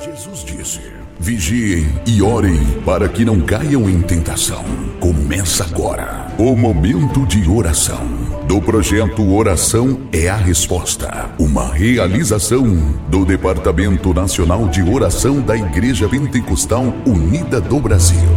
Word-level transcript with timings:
Jesus 0.00 0.44
disse: 0.44 0.80
Vigiem 1.18 1.84
e 2.06 2.22
orem 2.22 2.56
para 2.84 3.08
que 3.08 3.24
não 3.24 3.40
caiam 3.40 3.90
em 3.90 4.00
tentação. 4.00 4.64
Começa 5.00 5.64
agora 5.64 6.28
o 6.38 6.54
momento 6.54 7.26
de 7.26 7.48
oração 7.50 8.06
do 8.46 8.62
projeto 8.62 9.28
Oração 9.34 10.08
é 10.12 10.28
a 10.28 10.36
Resposta, 10.36 11.28
uma 11.36 11.74
realização 11.74 12.64
do 13.08 13.24
Departamento 13.24 14.14
Nacional 14.14 14.68
de 14.68 14.82
Oração 14.82 15.40
da 15.40 15.56
Igreja 15.56 16.08
Pentecostal 16.08 16.84
Unida 17.04 17.60
do 17.60 17.80
Brasil. 17.80 18.28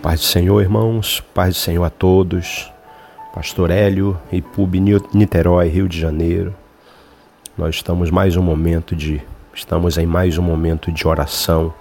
Paz 0.00 0.20
do 0.20 0.26
Senhor, 0.26 0.62
irmãos, 0.62 1.22
paz 1.34 1.56
do 1.56 1.60
Senhor 1.60 1.84
a 1.84 1.90
todos. 1.90 2.72
Pastor 3.34 3.70
Hélio 3.70 4.18
e 4.32 4.40
Pub 4.40 4.74
Niterói, 5.12 5.68
Rio 5.68 5.88
de 5.88 6.00
Janeiro. 6.00 6.54
Nós 7.56 7.74
estamos 7.74 8.10
mais 8.10 8.34
um 8.34 8.42
momento 8.42 8.96
de 8.96 9.22
Estamos 9.54 9.98
em 9.98 10.06
mais 10.06 10.38
um 10.38 10.42
momento 10.42 10.90
de 10.90 11.06
oração, 11.06 11.74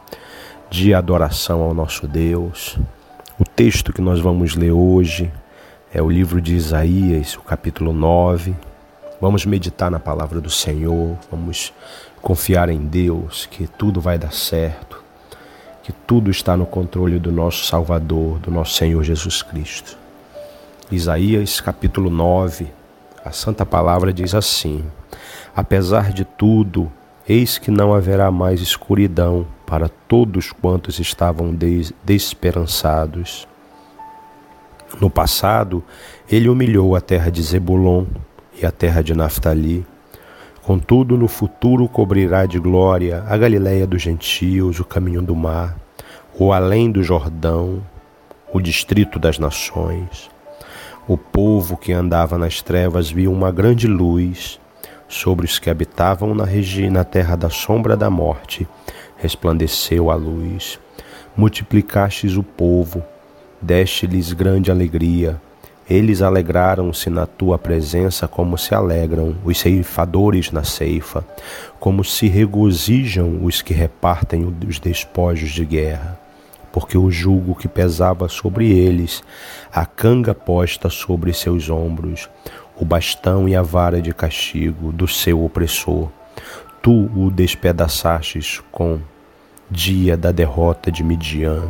de 0.69 0.93
adoração 0.93 1.61
ao 1.61 1.73
nosso 1.73 2.05
Deus. 2.05 2.77
O 3.39 3.45
texto 3.45 3.93
que 3.93 4.01
nós 4.01 4.19
vamos 4.19 4.55
ler 4.55 4.73
hoje 4.73 5.31
é 5.93 6.01
o 6.01 6.09
livro 6.09 6.41
de 6.41 6.53
Isaías, 6.53 7.37
o 7.37 7.41
capítulo 7.41 7.93
9. 7.93 8.53
Vamos 9.21 9.45
meditar 9.45 9.89
na 9.89 10.01
palavra 10.01 10.41
do 10.41 10.49
Senhor, 10.49 11.17
vamos 11.31 11.73
confiar 12.21 12.67
em 12.67 12.85
Deus 12.85 13.45
que 13.45 13.65
tudo 13.67 14.01
vai 14.01 14.17
dar 14.17 14.33
certo, 14.33 15.01
que 15.81 15.93
tudo 15.93 16.29
está 16.29 16.57
no 16.57 16.65
controle 16.65 17.19
do 17.19 17.31
nosso 17.31 17.63
Salvador, 17.63 18.37
do 18.39 18.51
nosso 18.51 18.73
Senhor 18.73 19.01
Jesus 19.01 19.41
Cristo. 19.41 19.97
Isaías, 20.91 21.61
capítulo 21.61 22.09
9, 22.09 22.67
a 23.23 23.31
Santa 23.31 23.65
Palavra 23.65 24.11
diz 24.11 24.35
assim: 24.35 24.83
Apesar 25.55 26.11
de 26.11 26.25
tudo, 26.25 26.91
Eis 27.33 27.57
que 27.57 27.71
não 27.71 27.93
haverá 27.93 28.29
mais 28.29 28.59
escuridão 28.59 29.47
para 29.65 29.87
todos 29.87 30.51
quantos 30.51 30.99
estavam 30.99 31.55
des 31.55 31.93
desesperançados. 32.03 33.47
No 34.99 35.09
passado, 35.09 35.81
ele 36.29 36.49
humilhou 36.49 36.93
a 36.93 36.99
terra 36.99 37.31
de 37.31 37.41
Zebulon 37.41 38.03
e 38.61 38.65
a 38.65 38.69
terra 38.69 39.01
de 39.01 39.13
Naftali. 39.13 39.87
Contudo, 40.61 41.17
no 41.17 41.29
futuro 41.29 41.87
cobrirá 41.87 42.45
de 42.45 42.59
glória 42.59 43.23
a 43.25 43.37
Galiléia 43.37 43.87
dos 43.87 44.01
gentios, 44.01 44.81
o 44.81 44.83
caminho 44.83 45.21
do 45.21 45.33
mar, 45.33 45.77
o 46.37 46.51
além 46.51 46.91
do 46.91 47.01
Jordão, 47.01 47.81
o 48.51 48.59
distrito 48.59 49.17
das 49.17 49.39
nações. 49.39 50.29
O 51.07 51.17
povo 51.17 51.77
que 51.77 51.93
andava 51.93 52.37
nas 52.37 52.61
trevas 52.61 53.09
viu 53.09 53.31
uma 53.31 53.53
grande 53.53 53.87
luz 53.87 54.59
sobre 55.11 55.45
os 55.45 55.59
que 55.59 55.69
habitavam 55.69 56.33
na 56.33 56.47
na 56.89 57.03
terra 57.03 57.35
da 57.35 57.49
sombra 57.49 57.97
da 57.97 58.09
morte, 58.09 58.65
resplandeceu 59.17 60.09
a 60.09 60.15
luz. 60.15 60.79
Multiplicastes 61.35 62.37
o 62.37 62.43
povo, 62.43 63.03
deste-lhes 63.61 64.31
grande 64.31 64.71
alegria. 64.71 65.39
Eles 65.89 66.21
alegraram-se 66.21 67.09
na 67.09 67.25
tua 67.25 67.57
presença 67.57 68.25
como 68.25 68.57
se 68.57 68.73
alegram 68.73 69.35
os 69.43 69.59
ceifadores 69.59 70.49
na 70.49 70.63
ceifa, 70.63 71.25
como 71.77 72.05
se 72.05 72.27
regozijam 72.27 73.43
os 73.43 73.61
que 73.61 73.73
repartem 73.73 74.55
os 74.65 74.79
despojos 74.79 75.49
de 75.49 75.65
guerra. 75.65 76.17
Porque 76.71 76.97
o 76.97 77.11
jugo 77.11 77.53
que 77.53 77.67
pesava 77.67 78.29
sobre 78.29 78.71
eles, 78.71 79.21
a 79.73 79.85
canga 79.85 80.33
posta 80.33 80.89
sobre 80.89 81.33
seus 81.33 81.69
ombros, 81.69 82.29
o 82.81 82.85
bastão 82.85 83.47
e 83.47 83.55
a 83.55 83.61
vara 83.61 84.01
de 84.01 84.11
castigo 84.11 84.91
do 84.91 85.07
seu 85.07 85.45
opressor. 85.45 86.09
Tu 86.81 86.91
o 87.15 87.29
despedaçastes 87.29 88.59
com 88.71 88.99
dia 89.69 90.17
da 90.17 90.31
derrota 90.31 90.91
de 90.91 91.03
Midian. 91.03 91.69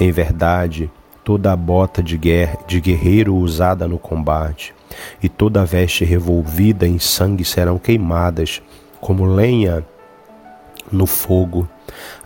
Em 0.00 0.10
verdade, 0.10 0.90
toda 1.22 1.52
a 1.52 1.56
bota 1.56 2.02
de, 2.02 2.16
guerra, 2.16 2.58
de 2.66 2.80
guerreiro 2.80 3.36
usada 3.36 3.86
no 3.86 3.98
combate 3.98 4.74
e 5.22 5.28
toda 5.28 5.60
a 5.60 5.64
veste 5.66 6.02
revolvida 6.02 6.86
em 6.86 6.98
sangue 6.98 7.44
serão 7.44 7.78
queimadas 7.78 8.62
como 9.02 9.26
lenha 9.26 9.84
no 10.90 11.04
fogo. 11.04 11.68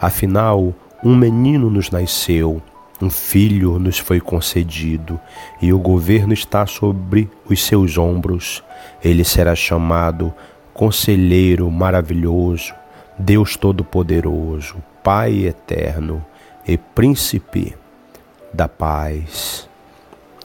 Afinal, 0.00 0.72
um 1.02 1.16
menino 1.16 1.68
nos 1.68 1.90
nasceu 1.90 2.62
um 3.00 3.10
filho 3.10 3.78
nos 3.78 3.98
foi 3.98 4.20
concedido, 4.20 5.20
e 5.62 5.72
o 5.72 5.78
governo 5.78 6.32
está 6.32 6.66
sobre 6.66 7.30
os 7.48 7.64
seus 7.64 7.96
ombros. 7.96 8.62
Ele 9.02 9.24
será 9.24 9.54
chamado 9.54 10.34
Conselheiro 10.74 11.70
Maravilhoso, 11.70 12.74
Deus 13.18 13.56
Todo-Poderoso, 13.56 14.76
Pai 15.02 15.46
Eterno 15.46 16.24
e 16.66 16.76
Príncipe 16.76 17.74
da 18.52 18.68
Paz. 18.68 19.68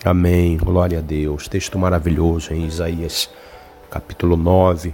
Amém. 0.05 0.57
Glória 0.57 0.99
a 0.99 1.01
Deus. 1.01 1.47
Texto 1.47 1.79
maravilhoso 1.79 2.53
em 2.53 2.65
Isaías, 2.65 3.29
capítulo 3.89 4.35
9. 4.35 4.93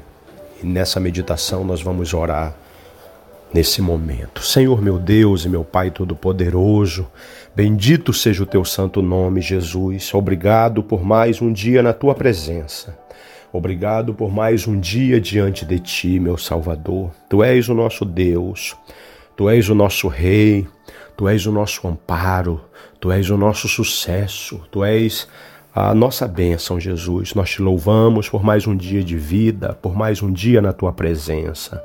E 0.62 0.66
nessa 0.66 1.00
meditação 1.00 1.64
nós 1.64 1.82
vamos 1.82 2.14
orar 2.14 2.54
nesse 3.54 3.82
momento. 3.82 4.44
Senhor 4.44 4.82
meu 4.82 4.98
Deus 4.98 5.46
e 5.46 5.50
meu 5.50 5.64
Pai 5.64 5.92
Todo-Poderoso, 5.92 7.08
bendito 7.56 8.14
seja 8.14 8.44
o 8.44 8.46
teu 8.46 8.64
santo 8.64 9.02
nome, 9.02 9.42
Jesus. 9.42 10.14
Obrigado 10.14 10.84
por 10.84 11.04
mais 11.04 11.42
um 11.42 11.52
dia 11.52 11.82
na 11.82 11.94
tua 11.94 12.14
presença. 12.14 12.98
Obrigado 13.52 14.14
por 14.14 14.32
mais 14.32 14.68
um 14.68 14.80
dia 14.80 15.20
diante 15.20 15.66
de 15.66 15.80
ti, 15.80 16.20
meu 16.20 16.38
Salvador. 16.38 17.12
Tu 17.28 17.44
és 17.44 17.68
o 17.68 17.74
nosso 17.74 18.06
Deus, 18.06 18.76
tu 19.36 19.50
és 19.50 19.68
o 19.70 19.76
nosso 19.76 20.08
Rei, 20.08 20.68
tu 21.18 21.28
és 21.28 21.48
o 21.48 21.52
nosso 21.52 21.88
amparo, 21.88 22.62
tu 23.00 23.12
és 23.12 23.30
o 23.32 23.38
nosso 23.38 23.68
sucesso, 23.68 24.62
tu 24.72 24.86
és 24.86 25.28
a 25.74 25.96
nossa 25.96 26.28
bênção, 26.28 26.80
Jesus. 26.80 27.34
Nós 27.34 27.50
te 27.50 27.62
louvamos 27.62 28.30
por 28.30 28.44
mais 28.44 28.68
um 28.68 28.76
dia 28.76 29.04
de 29.04 29.18
vida, 29.18 29.78
por 29.82 29.96
mais 29.96 30.22
um 30.22 30.32
dia 30.32 30.62
na 30.62 30.72
tua 30.72 30.94
presença. 30.94 31.84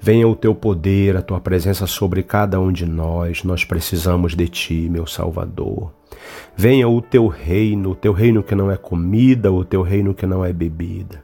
Venha 0.00 0.28
o 0.28 0.36
teu 0.36 0.54
poder, 0.54 1.16
a 1.16 1.22
tua 1.22 1.40
presença 1.40 1.86
sobre 1.86 2.22
cada 2.22 2.60
um 2.60 2.72
de 2.72 2.86
nós. 2.86 3.42
Nós 3.44 3.64
precisamos 3.64 4.34
de 4.34 4.48
ti, 4.48 4.88
meu 4.90 5.06
Salvador. 5.06 5.92
Venha 6.56 6.88
o 6.88 7.00
teu 7.00 7.26
reino, 7.26 7.90
o 7.90 7.94
teu 7.94 8.12
reino 8.12 8.42
que 8.42 8.54
não 8.54 8.70
é 8.70 8.76
comida, 8.76 9.52
o 9.52 9.64
teu 9.64 9.82
reino 9.82 10.14
que 10.14 10.26
não 10.26 10.44
é 10.44 10.52
bebida. 10.52 11.22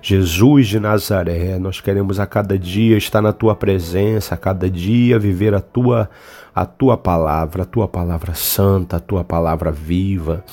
Jesus 0.00 0.66
de 0.66 0.80
Nazaré, 0.80 1.58
nós 1.58 1.80
queremos 1.80 2.18
a 2.18 2.26
cada 2.26 2.58
dia 2.58 2.96
estar 2.96 3.22
na 3.22 3.32
tua 3.32 3.54
presença, 3.54 4.34
a 4.34 4.38
cada 4.38 4.68
dia 4.68 5.18
viver 5.18 5.54
a 5.54 5.60
tua 5.60 6.10
a 6.54 6.66
tua 6.66 6.98
palavra, 6.98 7.62
a 7.62 7.66
tua 7.66 7.88
palavra 7.88 8.34
santa, 8.34 8.96
a 8.96 9.00
tua 9.00 9.24
palavra 9.24 9.70
viva 9.70 10.44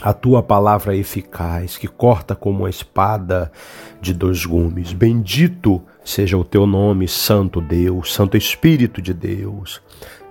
a 0.00 0.12
tua 0.12 0.42
palavra 0.42 0.96
eficaz, 0.96 1.76
que 1.76 1.86
corta 1.86 2.34
como 2.34 2.60
uma 2.60 2.70
espada 2.70 3.52
de 4.00 4.14
dois 4.14 4.44
gumes. 4.46 4.92
Bendito 4.92 5.82
seja 6.04 6.36
o 6.36 6.44
teu 6.44 6.66
nome, 6.66 7.06
Santo 7.06 7.60
Deus, 7.60 8.12
Santo 8.12 8.36
Espírito 8.36 9.02
de 9.02 9.12
Deus. 9.12 9.80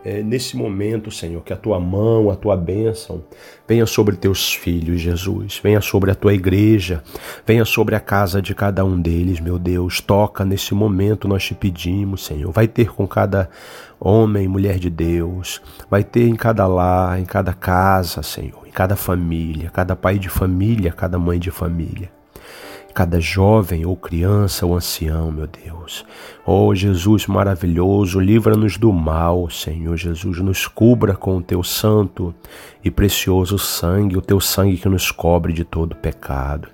É, 0.03 0.23
nesse 0.23 0.55
momento, 0.55 1.11
Senhor, 1.11 1.43
que 1.43 1.51
a 1.51 1.57
tua 1.57 1.77
mão, 1.77 2.31
a 2.31 2.35
tua 2.35 2.55
bênção 2.55 3.21
venha 3.67 3.85
sobre 3.85 4.15
teus 4.15 4.53
filhos, 4.53 5.01
Jesus, 5.01 5.59
venha 5.61 5.81
sobre 5.81 6.09
a 6.09 6.15
tua 6.15 6.33
igreja, 6.33 7.03
venha 7.45 7.65
sobre 7.65 7.95
a 7.95 7.99
casa 7.99 8.41
de 8.41 8.55
cada 8.55 8.85
um 8.85 8.99
deles, 8.99 9.41
meu 9.41 9.59
Deus. 9.59 9.99
Toca 9.99 10.45
nesse 10.45 10.73
momento, 10.73 11.27
nós 11.27 11.43
te 11.43 11.53
pedimos, 11.53 12.23
Senhor. 12.23 12.49
Vai 12.51 12.65
ter 12.65 12.93
com 12.93 13.05
cada 13.05 13.49
homem, 13.99 14.47
mulher 14.47 14.79
de 14.79 14.89
Deus, 14.89 15.61
vai 15.89 16.03
ter 16.03 16.29
em 16.29 16.35
cada 16.35 16.65
lar, 16.65 17.19
em 17.19 17.25
cada 17.25 17.51
casa, 17.51 18.23
Senhor, 18.23 18.68
cada 18.79 18.95
família, 18.95 19.69
cada 19.69 19.93
pai 19.93 20.17
de 20.17 20.29
família, 20.29 20.93
cada 20.93 21.19
mãe 21.19 21.37
de 21.37 21.51
família 21.51 22.09
cada 22.91 23.19
jovem 23.21 23.85
ou 23.85 23.95
criança 23.95 24.65
ou 24.65 24.75
ancião, 24.75 25.31
meu 25.31 25.47
Deus. 25.47 26.03
Oh 26.45 26.73
Jesus 26.73 27.27
maravilhoso, 27.27 28.19
livra-nos 28.19 28.77
do 28.77 28.91
mal, 28.91 29.49
Senhor 29.49 29.95
Jesus, 29.95 30.39
nos 30.39 30.67
cubra 30.67 31.15
com 31.15 31.37
o 31.37 31.41
teu 31.41 31.63
santo 31.63 32.33
e 32.83 32.89
precioso 32.89 33.59
sangue, 33.59 34.17
o 34.17 34.21
teu 34.21 34.41
sangue 34.41 34.77
que 34.77 34.89
nos 34.89 35.11
cobre 35.11 35.53
de 35.53 35.63
todo 35.63 35.95
pecado. 35.95 36.67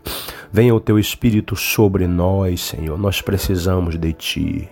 Venha 0.51 0.73
o 0.73 0.79
teu 0.79 0.97
Espírito 0.97 1.55
sobre 1.55 2.07
nós, 2.07 2.61
Senhor, 2.61 2.97
nós 2.97 3.21
precisamos 3.21 3.97
de 3.99 4.13
ti. 4.13 4.69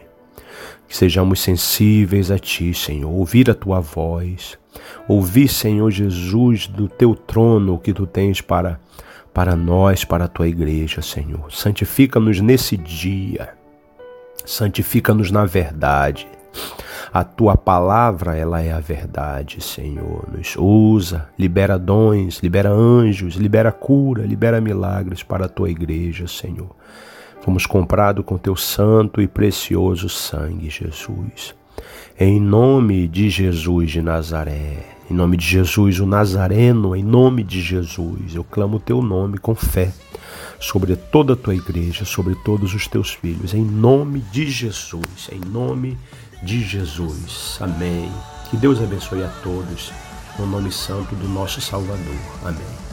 Que 0.88 0.96
sejamos 0.96 1.42
sensíveis 1.42 2.32
a 2.32 2.40
ti, 2.40 2.74
Senhor, 2.74 3.12
ouvir 3.12 3.52
a 3.52 3.54
tua 3.54 3.80
voz, 3.80 4.58
ouvir, 5.08 5.48
Senhor 5.48 5.90
Jesus, 5.92 6.68
do 6.68 6.88
teu 6.88 7.16
trono 7.16 7.80
que 7.80 7.94
tu 7.94 8.06
tens 8.06 8.42
para 8.42 8.80
para 9.34 9.56
nós, 9.56 10.06
para 10.06 10.26
a 10.26 10.28
tua 10.28 10.48
igreja, 10.48 11.02
Senhor. 11.02 11.52
Santifica-nos 11.52 12.40
nesse 12.40 12.78
dia. 12.78 13.50
Santifica-nos 14.46 15.32
na 15.32 15.44
verdade. 15.44 16.28
A 17.12 17.24
tua 17.24 17.58
palavra, 17.58 18.36
ela 18.36 18.62
é 18.62 18.72
a 18.72 18.80
verdade, 18.80 19.62
Senhor. 19.62 20.28
Nos 20.32 20.56
usa, 20.56 21.30
libera 21.38 21.80
dons, 21.80 22.40
libera 22.40 22.70
anjos, 22.70 23.36
libera 23.36 23.72
cura, 23.72 24.24
libera 24.24 24.62
milagres 24.62 25.24
para 25.24 25.46
a 25.46 25.50
tua 25.50 25.70
igreja, 25.70 26.28
Senhor. 26.28 26.70
Fomos 27.42 27.66
comprados 27.66 28.24
com 28.26 28.38
teu 28.38 28.56
santo 28.56 29.22
e 29.22 29.28
precioso 29.28 30.10
sangue, 30.10 30.70
Jesus. 30.70 31.56
Em 32.20 32.40
nome 32.40 33.08
de 33.08 33.30
Jesus 33.30 33.92
de 33.92 34.02
Nazaré, 34.02 34.86
em 35.10 35.14
nome 35.14 35.36
de 35.38 35.46
Jesus, 35.46 36.00
o 36.00 36.06
Nazareno, 36.06 36.96
em 36.96 37.04
nome 37.04 37.44
de 37.44 37.62
Jesus, 37.62 38.34
eu 38.34 38.44
clamo 38.44 38.78
o 38.78 38.80
teu 38.80 39.02
nome 39.02 39.38
com 39.38 39.54
fé 39.54 39.92
sobre 40.60 40.96
toda 40.96 41.34
a 41.34 41.36
tua 41.36 41.56
igreja, 41.56 42.06
sobre 42.06 42.36
todos 42.36 42.74
os 42.74 42.88
teus 42.88 43.12
filhos, 43.12 43.54
em 43.54 43.64
nome 43.64 44.22
de 44.32 44.50
Jesus, 44.50 45.30
em 45.32 45.40
nome 45.40 45.98
de 46.42 46.64
Jesus. 46.64 47.58
Amém. 47.60 48.10
Que 48.50 48.58
Deus 48.58 48.82
abençoe 48.82 49.24
a 49.24 49.30
todos, 49.44 49.92
no 50.40 50.46
nome 50.46 50.72
santo 50.72 51.16
do 51.16 51.28
nosso 51.28 51.60
Salvador. 51.60 52.16
Amém. 52.46 52.93